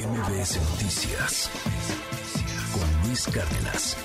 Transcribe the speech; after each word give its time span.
MBS 0.00 0.56
Noticias 0.70 1.50
con 2.72 3.06
Luis 3.06 3.26
Cárdenas. 3.26 3.96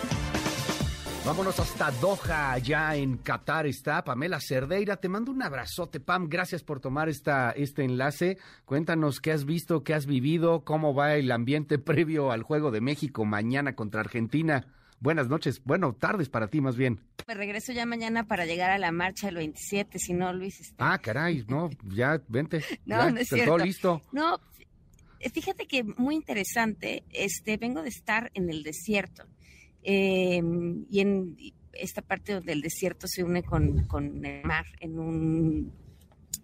Vámonos 1.25 1.58
hasta 1.58 1.90
Doha, 2.02 2.58
ya 2.58 2.98
en 2.98 3.18
Qatar 3.18 3.66
está 3.66 4.04
Pamela 4.04 4.42
Cerdeira. 4.42 4.97
Te 4.97 5.08
mando 5.08 5.31
un 5.31 5.42
abrazote, 5.42 6.02
Pam. 6.02 6.28
Gracias 6.28 6.63
por 6.63 6.81
tomar 6.81 7.08
esta, 7.08 7.52
este 7.52 7.86
enlace. 7.86 8.38
Cuéntanos 8.66 9.21
qué 9.21 9.31
has 9.31 9.46
visto, 9.46 9.86
qué 9.86 9.94
has 9.94 10.05
vivido, 10.05 10.66
cómo 10.66 10.94
va 10.94 11.16
el 11.16 11.31
ambiente 11.31 11.80
previo 11.80 12.32
al 12.32 12.43
Juego 12.43 12.71
de 12.71 12.82
México 12.82 13.23
mañana 13.23 13.75
contra 13.75 14.02
Argentina. 14.02 14.68
Buenas 15.00 15.30
noches, 15.30 15.62
bueno, 15.64 15.93
tardes 15.93 16.27
para 16.27 16.48
ti 16.48 16.59
más 16.59 16.75
bien. 16.75 17.00
Me 17.25 17.36
regreso 17.36 17.71
ya 17.71 17.86
mañana 17.86 18.27
para 18.27 18.46
llegar 18.46 18.71
a 18.71 18.77
la 18.77 18.91
marcha 18.91 19.30
el 19.30 19.36
27, 19.36 19.98
si 20.00 20.14
no, 20.14 20.34
Luis. 20.34 20.59
Este... 20.59 20.75
Ah, 20.77 20.98
caray, 20.98 21.46
no, 21.48 21.70
ya, 21.84 22.21
vente. 22.27 22.64
no, 22.86 22.98
ya, 22.98 23.12
no 23.12 23.20
es 23.20 23.30
todo 23.30 23.57
listo. 23.57 24.02
No, 24.12 24.39
fíjate 25.32 25.68
que 25.68 25.84
muy 25.84 26.16
interesante, 26.16 27.04
este, 27.12 27.58
vengo 27.58 27.81
de 27.81 27.90
estar 27.90 28.31
en 28.34 28.49
el 28.49 28.63
desierto. 28.63 29.26
eh, 29.84 30.41
y 30.90 30.99
en 30.99 31.38
esta 31.73 32.02
parte 32.02 32.40
del 32.41 32.62
desierto 32.62 33.08
se 33.08 33.23
une 33.23 33.44
con, 33.44 33.85
con 33.88 34.26
el 34.26 34.44
mar 34.46 34.66
en 34.80 34.98
un 34.98 35.73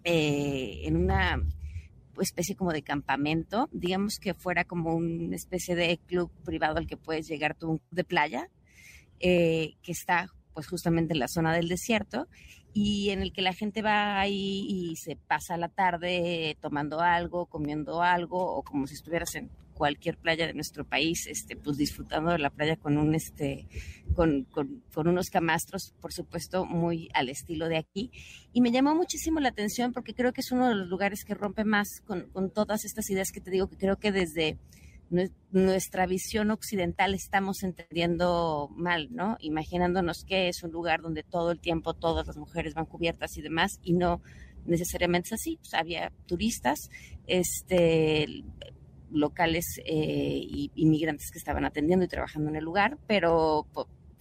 eh, 0.04 0.80
en 0.84 0.96
una 0.96 1.42
especie 2.20 2.56
como 2.56 2.72
de 2.72 2.82
campamento, 2.82 3.68
digamos 3.72 4.18
que 4.18 4.34
fuera 4.34 4.64
como 4.64 4.94
una 4.94 5.36
especie 5.36 5.74
de 5.74 5.98
club 6.06 6.30
privado 6.44 6.78
al 6.78 6.86
que 6.86 6.96
puedes 6.96 7.26
llegar 7.26 7.54
tú, 7.56 7.80
de 7.90 8.04
playa, 8.04 8.50
eh, 9.20 9.74
que 9.82 9.92
está 9.92 10.30
pues 10.54 10.66
justamente 10.66 11.12
en 11.12 11.18
la 11.18 11.28
zona 11.28 11.54
del 11.54 11.68
desierto 11.68 12.28
y 12.74 13.10
en 13.10 13.22
el 13.22 13.32
que 13.32 13.42
la 13.42 13.52
gente 13.52 13.82
va 13.82 14.20
ahí 14.20 14.66
y 14.68 14.96
se 14.96 15.16
pasa 15.16 15.56
la 15.56 15.68
tarde 15.68 16.56
tomando 16.60 17.00
algo, 17.00 17.46
comiendo 17.46 18.02
algo 18.02 18.56
o 18.56 18.62
como 18.62 18.86
si 18.86 18.94
estuvieras 18.94 19.34
en 19.34 19.50
cualquier 19.74 20.16
playa 20.16 20.46
de 20.46 20.54
nuestro 20.54 20.84
país, 20.84 21.26
este, 21.26 21.56
pues 21.56 21.76
disfrutando 21.76 22.30
de 22.30 22.38
la 22.38 22.50
playa 22.50 22.76
con 22.76 22.98
un 22.98 23.14
este, 23.14 23.66
con, 24.14 24.44
con, 24.44 24.82
unos 24.94 25.30
camastros, 25.30 25.94
por 26.00 26.12
supuesto, 26.12 26.64
muy 26.64 27.08
al 27.14 27.28
estilo 27.28 27.68
de 27.68 27.78
aquí. 27.78 28.10
Y 28.52 28.60
me 28.60 28.70
llamó 28.70 28.94
muchísimo 28.94 29.40
la 29.40 29.48
atención 29.48 29.92
porque 29.92 30.14
creo 30.14 30.32
que 30.32 30.42
es 30.42 30.52
uno 30.52 30.68
de 30.68 30.74
los 30.74 30.88
lugares 30.88 31.24
que 31.24 31.34
rompe 31.34 31.64
más 31.64 32.00
con, 32.06 32.28
con 32.32 32.50
todas 32.50 32.84
estas 32.84 33.08
ideas 33.10 33.32
que 33.32 33.40
te 33.40 33.50
digo 33.50 33.68
que 33.68 33.76
creo 33.76 33.98
que 33.98 34.12
desde 34.12 34.58
nuestra 35.50 36.06
visión 36.06 36.50
occidental 36.50 37.14
estamos 37.14 37.62
entendiendo 37.62 38.70
mal, 38.74 39.08
¿no? 39.12 39.36
Imaginándonos 39.40 40.24
que 40.24 40.48
es 40.48 40.62
un 40.62 40.72
lugar 40.72 41.02
donde 41.02 41.22
todo 41.22 41.50
el 41.50 41.60
tiempo 41.60 41.94
todas 41.94 42.26
las 42.26 42.36
mujeres 42.36 42.74
van 42.74 42.86
cubiertas 42.86 43.36
y 43.36 43.42
demás, 43.42 43.78
y 43.82 43.92
no 43.92 44.22
necesariamente 44.64 45.28
es 45.28 45.32
así. 45.34 45.58
Había 45.72 46.12
turistas, 46.26 46.90
este 47.26 48.44
locales 49.10 49.78
eh, 49.84 50.40
y 50.42 50.70
inmigrantes 50.74 51.30
que 51.30 51.38
estaban 51.38 51.66
atendiendo 51.66 52.04
y 52.04 52.08
trabajando 52.08 52.48
en 52.48 52.56
el 52.56 52.64
lugar, 52.64 52.98
pero 53.06 53.66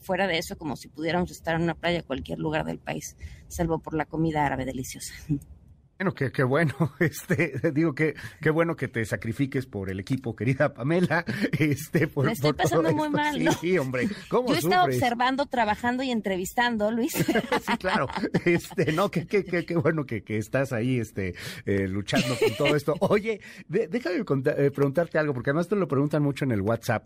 fuera 0.01 0.27
de 0.27 0.37
eso, 0.37 0.57
como 0.57 0.75
si 0.75 0.89
pudiéramos 0.89 1.31
estar 1.31 1.55
en 1.55 1.61
una 1.61 1.75
playa 1.75 2.03
cualquier 2.03 2.39
lugar 2.39 2.65
del 2.65 2.79
país, 2.79 3.15
salvo 3.47 3.79
por 3.79 3.93
la 3.93 4.05
comida 4.05 4.45
árabe 4.45 4.65
deliciosa. 4.65 5.13
Bueno, 6.01 6.15
qué, 6.15 6.31
qué 6.31 6.41
bueno, 6.41 6.73
este, 6.99 7.61
digo 7.75 7.93
que 7.93 8.15
qué 8.41 8.49
bueno 8.49 8.75
que 8.75 8.87
te 8.87 9.05
sacrifiques 9.05 9.67
por 9.67 9.87
el 9.91 9.99
equipo, 9.99 10.35
querida 10.35 10.73
Pamela. 10.73 11.23
Este, 11.59 12.07
por, 12.07 12.25
Me 12.25 12.31
estoy 12.31 12.53
por 12.53 12.63
pasando 12.63 12.89
todo 12.89 12.95
muy 12.97 13.05
esto. 13.05 13.17
mal, 13.17 13.35
sí, 13.35 13.43
¿no? 13.43 13.51
Sí, 13.51 13.77
hombre, 13.77 14.09
¿cómo 14.27 14.47
Yo 14.47 14.55
estaba 14.55 14.85
observando, 14.85 15.45
trabajando 15.45 16.01
y 16.01 16.09
entrevistando, 16.09 16.89
Luis. 16.89 17.11
sí, 17.13 17.77
claro. 17.77 18.07
Este, 18.45 18.93
no, 18.93 19.11
qué, 19.11 19.27
qué, 19.27 19.43
qué, 19.45 19.63
qué 19.63 19.75
bueno 19.75 20.07
que, 20.07 20.23
que 20.23 20.37
estás 20.37 20.73
ahí, 20.73 20.97
este, 20.99 21.35
eh, 21.67 21.87
luchando 21.87 22.35
con 22.39 22.55
todo 22.57 22.75
esto. 22.75 22.95
Oye, 23.01 23.39
de- 23.67 23.87
déjame 23.87 24.15
eh, 24.17 24.71
preguntarte 24.71 25.19
algo, 25.19 25.35
porque 25.35 25.51
además 25.51 25.67
te 25.67 25.75
lo 25.75 25.87
preguntan 25.87 26.23
mucho 26.23 26.45
en 26.45 26.51
el 26.51 26.61
WhatsApp. 26.61 27.05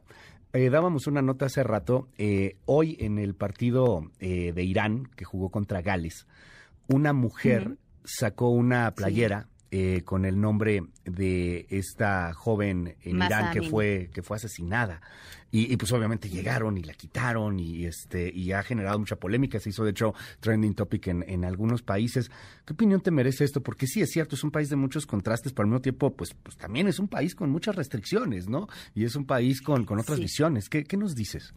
Eh, 0.53 0.69
dábamos 0.69 1.05
una 1.07 1.21
nota 1.21 1.47
hace 1.47 1.63
rato, 1.63 2.07
eh, 2.17 2.55
hoy 2.63 2.95
en 3.01 3.19
el 3.19 3.35
partido 3.35 4.09
de 4.21 4.63
Irán, 4.63 5.09
que 5.17 5.25
jugó 5.25 5.49
contra 5.49 5.81
Gales, 5.81 6.27
una 6.87 7.11
mujer. 7.11 7.75
Sacó 8.05 8.49
una 8.49 8.91
playera 8.95 9.47
eh, 9.71 10.03
con 10.05 10.23
el 10.25 10.39
nombre 10.39 10.83
de 11.03 11.65
esta 11.69 12.33
joven 12.33 12.95
en 13.01 13.17
Irán 13.17 13.51
que 13.51 13.59
Amini. 13.59 13.69
fue, 13.69 14.09
que 14.13 14.21
fue 14.21 14.37
asesinada. 14.37 15.01
Y, 15.51 15.71
y, 15.71 15.77
pues 15.77 15.91
obviamente 15.93 16.27
llegaron 16.29 16.77
y 16.77 16.83
la 16.83 16.93
quitaron 16.93 17.59
y 17.59 17.85
este 17.85 18.29
y 18.33 18.51
ha 18.51 18.61
generado 18.61 18.99
mucha 18.99 19.15
polémica. 19.15 19.57
Se 19.59 19.69
hizo 19.69 19.85
de 19.85 19.91
hecho 19.91 20.13
trending 20.41 20.73
topic 20.75 21.07
en, 21.07 21.23
en 21.27 21.45
algunos 21.45 21.81
países. 21.81 22.29
¿Qué 22.65 22.73
opinión 22.73 22.99
te 23.01 23.09
merece 23.11 23.45
esto? 23.45 23.61
Porque 23.63 23.87
sí 23.87 24.01
es 24.01 24.11
cierto, 24.11 24.35
es 24.35 24.43
un 24.43 24.51
país 24.51 24.69
de 24.69 24.75
muchos 24.75 25.05
contrastes, 25.05 25.53
pero 25.53 25.63
al 25.63 25.69
mismo 25.69 25.81
tiempo, 25.81 26.13
pues, 26.13 26.33
pues 26.33 26.57
también 26.57 26.87
es 26.87 26.99
un 26.99 27.07
país 27.07 27.35
con 27.35 27.49
muchas 27.51 27.75
restricciones, 27.75 28.49
¿no? 28.49 28.67
Y 28.95 29.05
es 29.05 29.15
un 29.15 29.25
país 29.25 29.61
con, 29.61 29.85
con 29.85 29.99
otras 29.99 30.17
Sí. 30.17 30.23
visiones. 30.23 30.67
¿Qué, 30.67 30.83
qué 30.83 30.97
nos 30.97 31.15
dices? 31.15 31.53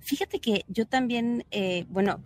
Fíjate 0.00 0.38
que 0.40 0.64
yo 0.68 0.86
también, 0.86 1.44
eh, 1.50 1.86
bueno, 1.88 2.20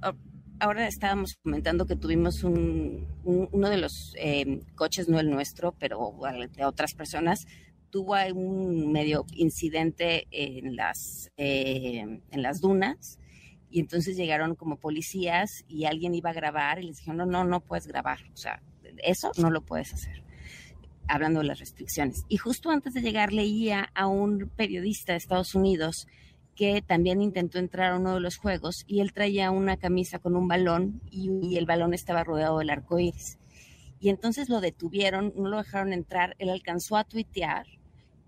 ahora 0.60 0.86
estábamos 0.86 1.36
comentando 1.42 1.86
que 1.86 1.96
tuvimos 1.96 2.44
un, 2.44 3.06
un- 3.24 3.48
uno 3.52 3.70
de 3.70 3.78
los 3.78 4.14
eh, 4.18 4.60
coches, 4.74 5.08
no 5.08 5.18
el 5.20 5.30
nuestro, 5.30 5.72
pero 5.78 6.12
de 6.56 6.64
otras 6.64 6.94
personas, 6.94 7.46
tuvo 7.90 8.14
un 8.34 8.92
medio 8.92 9.24
incidente 9.32 10.26
en 10.30 10.76
las, 10.76 11.30
eh, 11.36 12.20
en 12.30 12.42
las 12.42 12.60
dunas 12.60 13.18
y 13.70 13.80
entonces 13.80 14.16
llegaron 14.16 14.54
como 14.54 14.76
policías 14.78 15.64
y 15.68 15.84
alguien 15.84 16.14
iba 16.14 16.30
a 16.30 16.34
grabar 16.34 16.78
y 16.80 16.84
les 16.86 16.98
dijeron, 16.98 17.16
no, 17.18 17.26
no, 17.26 17.44
no 17.44 17.60
puedes 17.60 17.86
grabar, 17.86 18.18
o 18.32 18.36
sea, 18.36 18.62
eso 19.02 19.30
no 19.38 19.50
lo 19.50 19.62
puedes 19.62 19.92
hacer 19.94 20.22
hablando 21.10 21.40
de 21.40 21.46
las 21.46 21.58
restricciones. 21.58 22.24
Y 22.28 22.36
justo 22.36 22.70
antes 22.70 22.92
de 22.92 23.00
llegar 23.00 23.32
leía 23.32 23.88
a 23.94 24.06
un 24.06 24.50
periodista 24.56 25.12
de 25.12 25.18
Estados 25.18 25.54
Unidos 25.54 26.06
que 26.58 26.82
también 26.82 27.22
intentó 27.22 27.60
entrar 27.60 27.92
a 27.92 27.96
uno 27.96 28.14
de 28.14 28.20
los 28.20 28.36
juegos 28.36 28.82
y 28.88 28.98
él 28.98 29.12
traía 29.12 29.52
una 29.52 29.76
camisa 29.76 30.18
con 30.18 30.34
un 30.34 30.48
balón 30.48 31.00
y, 31.08 31.56
el 31.56 31.66
balón 31.66 31.94
estaba 31.94 32.24
rodeado 32.24 32.58
del 32.58 32.70
arco 32.70 32.98
iris. 32.98 33.38
Y 34.00 34.08
entonces 34.08 34.48
lo 34.48 34.60
detuvieron, 34.60 35.32
no 35.36 35.48
lo 35.48 35.58
dejaron 35.58 35.92
entrar, 35.92 36.34
él 36.40 36.50
alcanzó 36.50 36.96
a 36.96 37.04
tuitear, 37.04 37.64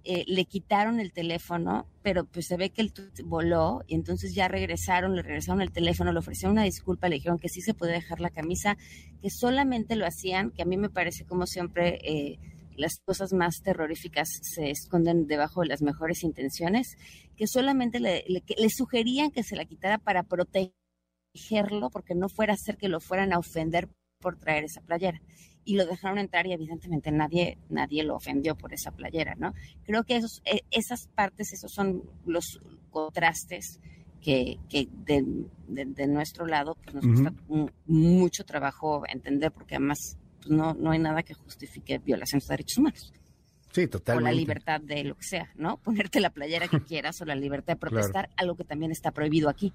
eh, 0.05 0.25
le 0.29 0.45
quitaron 0.45 1.01
el 1.01 1.13
teléfono, 1.13 1.89
pero 2.03 2.25
pues 2.25 2.47
se 2.47 2.57
ve 2.57 2.71
que 2.71 2.83
el 2.83 2.93
tuit 2.93 3.21
voló 3.25 3.83
y 3.89 3.97
entonces 3.97 4.33
ya 4.33 4.47
regresaron, 4.47 5.17
le 5.17 5.23
regresaron 5.23 5.61
el 5.61 5.73
teléfono, 5.73 6.13
le 6.13 6.21
ofrecieron 6.21 6.53
una 6.53 6.63
disculpa, 6.63 7.09
le 7.09 7.17
dijeron 7.17 7.41
que 7.41 7.49
sí 7.49 7.61
se 7.61 7.75
podía 7.75 7.95
dejar 7.95 8.21
la 8.21 8.31
camisa, 8.31 8.77
que 9.21 9.31
solamente 9.31 9.97
lo 9.97 10.07
hacían, 10.07 10.53
que 10.53 10.63
a 10.63 10.67
mí 10.67 10.77
me 10.77 10.89
parece 10.89 11.25
como 11.25 11.47
siempre 11.47 11.99
eh, 12.05 12.39
las 12.77 13.01
cosas 13.05 13.33
más 13.33 13.57
terroríficas 13.63 14.29
se 14.43 14.71
esconden 14.71 15.27
debajo 15.27 15.63
de 15.63 15.69
las 15.69 15.83
mejores 15.83 16.23
intenciones, 16.23 16.97
que 17.37 17.47
solamente 17.47 18.01
le, 18.01 18.25
le, 18.29 18.41
que 18.41 18.55
le 18.59 18.69
sugerían 18.71 19.31
que 19.31 19.43
se 19.43 19.57
la 19.57 19.65
quitara 19.65 19.99
para 19.99 20.23
protegerlo, 20.23 21.91
porque 21.91 22.15
no 22.15 22.29
fuera 22.29 22.55
a 22.55 22.57
ser 22.57 22.77
que 22.77 22.89
lo 22.89 23.01
fueran 23.01 23.33
a 23.33 23.39
ofender 23.39 23.89
por 24.21 24.37
traer 24.37 24.65
esa 24.65 24.81
playera. 24.83 25.21
Y 25.65 25.77
lo 25.77 25.85
dejaron 25.85 26.19
entrar 26.19 26.47
y 26.47 26.53
evidentemente 26.53 27.13
nadie, 27.13 27.59
nadie 27.69 28.03
lo 28.03 28.17
ofendió 28.17 28.57
por 28.57 28.73
esa 28.73 28.93
playera, 28.93 29.35
¿no? 29.37 29.53
Creo 29.85 30.05
que 30.05 30.17
esos, 30.17 30.41
eh, 30.45 30.63
esas 30.71 31.09
partes, 31.09 31.53
esos 31.53 31.73
son 31.73 32.03
los 32.25 32.61
contrastes 32.91 33.79
que, 34.21 34.59
que 34.69 34.89
de, 35.05 35.25
de, 35.69 35.85
de, 35.87 36.07
nuestro 36.07 36.47
lado 36.47 36.77
pues 36.77 36.95
nos 36.95 37.05
uh 37.05 37.09
-huh. 37.09 37.33
cuesta 37.49 37.75
mucho 37.87 38.45
trabajo 38.45 39.03
entender, 39.09 39.53
porque 39.53 39.77
además 39.77 40.19
pues 40.41 40.51
no, 40.51 40.75
no 40.75 40.91
hay 40.91 40.99
nada 40.99 41.23
que 41.23 41.35
justifique 41.35 41.99
violaciones 41.99 42.47
de 42.47 42.53
derechos 42.53 42.79
humanos. 42.79 43.13
Sí, 43.73 43.87
totalmente. 43.87 44.31
O 44.31 44.33
la 44.33 44.37
libertad 44.37 44.81
de 44.81 45.05
lo 45.05 45.15
que 45.17 45.25
sea, 45.25 45.51
¿no? 45.57 45.77
Ponerte 45.85 46.21
la 46.21 46.31
playera 46.31 46.69
que 46.69 46.81
quieras 46.81 47.21
o 47.21 47.25
la 47.25 47.35
libertad 47.35 47.75
de 47.75 47.81
protestar, 47.81 48.27
claro. 48.27 48.35
algo 48.37 48.57
que 48.57 48.65
también 48.65 48.91
está 48.91 49.11
prohibido 49.13 49.49
aquí. 49.49 49.73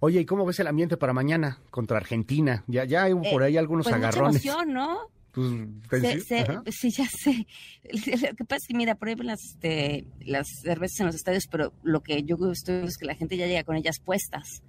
Oye, 0.00 0.20
¿y 0.20 0.24
cómo 0.24 0.46
ves 0.46 0.58
el 0.60 0.66
ambiente 0.66 0.96
para 0.96 1.12
mañana 1.12 1.58
contra 1.70 1.98
Argentina? 1.98 2.64
Ya, 2.66 2.84
ya 2.84 3.04
hay 3.04 3.14
por 3.14 3.42
ahí 3.42 3.56
algunos 3.58 3.84
pues 3.84 3.96
agarrones. 3.96 4.42
Mucha 4.42 4.62
emoción, 4.62 4.72
¿no? 4.72 5.10
Pues, 5.32 6.00
se, 6.02 6.20
se, 6.20 6.72
sí, 6.72 6.90
ya 6.90 7.06
sé. 7.06 7.46
Lo 8.28 8.34
que 8.34 8.44
pasa 8.44 8.56
es 8.56 8.66
que, 8.66 8.74
mira, 8.74 8.94
prohíben 8.96 9.26
las, 9.26 9.40
este, 9.44 10.06
las 10.20 10.46
cervezas 10.62 11.00
en 11.00 11.06
los 11.06 11.14
estadios, 11.14 11.44
pero 11.50 11.72
lo 11.82 12.02
que 12.02 12.22
yo 12.24 12.36
estoy 12.50 12.86
es 12.86 12.96
que 12.96 13.06
la 13.06 13.14
gente 13.14 13.36
ya 13.36 13.46
llega 13.46 13.62
con 13.62 13.76
ellas 13.76 14.00
puestas. 14.04 14.62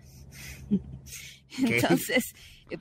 ¿Qué? 0.70 1.78
Entonces, 1.78 2.34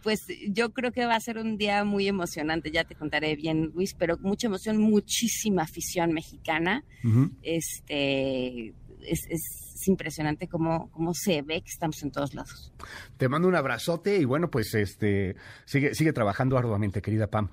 pues 0.02 0.26
yo 0.48 0.72
creo 0.72 0.92
que 0.92 1.06
va 1.06 1.14
a 1.14 1.20
ser 1.20 1.38
un 1.38 1.56
día 1.56 1.84
muy 1.84 2.08
emocionante, 2.08 2.70
ya 2.70 2.84
te 2.84 2.94
contaré 2.94 3.36
bien, 3.36 3.72
Luis, 3.74 3.94
pero 3.94 4.18
mucha 4.18 4.46
emoción, 4.46 4.78
muchísima 4.78 5.62
afición 5.62 6.12
mexicana. 6.12 6.84
Uh 7.04 7.08
-huh. 7.08 7.30
Este 7.42 8.74
es, 9.02 9.26
es 9.28 9.88
impresionante 9.88 10.48
cómo, 10.48 10.90
cómo 10.90 11.14
se 11.14 11.42
ve 11.42 11.62
que 11.62 11.70
estamos 11.70 12.02
en 12.02 12.10
todos 12.10 12.34
lados. 12.34 12.72
Te 13.16 13.28
mando 13.28 13.48
un 13.48 13.54
abrazote 13.54 14.18
y 14.18 14.24
bueno, 14.24 14.50
pues 14.50 14.74
este 14.74 15.36
sigue, 15.64 15.94
sigue 15.94 16.12
trabajando 16.12 16.58
arduamente, 16.58 17.02
querida 17.02 17.28
Pam. 17.28 17.50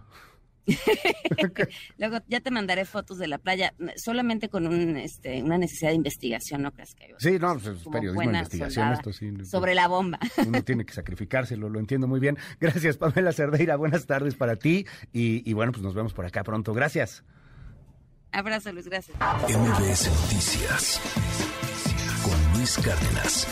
Luego 1.98 2.18
ya 2.28 2.40
te 2.42 2.52
mandaré 2.52 2.86
fotos 2.86 3.18
de 3.18 3.28
la 3.28 3.38
playa, 3.38 3.74
solamente 3.96 4.50
con 4.50 4.68
un, 4.68 4.98
este, 4.98 5.42
una 5.42 5.58
necesidad 5.58 5.92
de 5.92 5.96
investigación, 5.96 6.62
¿no 6.62 6.72
crees 6.72 6.94
que 6.96 7.14
Sí, 7.18 7.38
no, 7.40 7.54
pues, 7.54 7.68
es 7.68 7.88
periodismo 7.88 8.22
de 8.22 8.28
investigación 8.28 8.94
esto 8.94 9.14
sí. 9.14 9.32
Sobre 9.46 9.76
la 9.76 9.88
bomba. 9.88 10.20
Uno 10.46 10.64
tiene 10.64 10.86
que 10.86 10.94
sacrificárselo, 10.94 11.70
lo 11.70 11.80
entiendo 11.80 12.08
muy 12.08 12.20
bien. 12.20 12.38
Gracias, 12.60 12.98
Pamela 12.98 13.32
Cerdeira, 13.32 13.76
buenas 13.76 14.06
tardes 14.06 14.36
para 14.36 14.56
ti 14.56 14.86
y, 15.14 15.50
y 15.50 15.54
bueno, 15.54 15.72
pues 15.72 15.84
nos 15.84 15.94
vemos 15.94 16.14
por 16.14 16.26
acá 16.26 16.44
pronto. 16.44 16.74
Gracias. 16.74 17.24
Abrazo, 18.32 18.72
Luis, 18.72 18.88
gracias. 18.88 19.18
MBS 19.20 20.10
Noticias 20.10 21.02
con 22.24 22.54
Luis 22.54 22.78
Cárdenas. 22.78 23.48